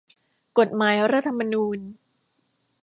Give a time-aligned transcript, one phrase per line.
[0.59, 1.79] กฎหมายรัฐธรรมนูญ